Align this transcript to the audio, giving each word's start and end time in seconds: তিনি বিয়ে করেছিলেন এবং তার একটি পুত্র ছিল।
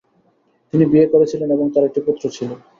তিনি 0.73 0.85
বিয়ে 0.91 1.11
করেছিলেন 1.13 1.49
এবং 1.51 1.65
তার 1.73 1.87
একটি 1.89 1.99
পুত্র 2.07 2.23
ছিল। 2.35 2.49